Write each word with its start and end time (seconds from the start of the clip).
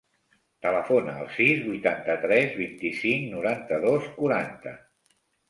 Telefona 0.65 1.11
al 1.23 1.29
sis, 1.35 1.61
vuitanta-tres, 1.65 2.57
vint-i-cinc, 2.63 3.29
noranta-dos, 3.35 4.09
quaranta. 4.19 4.77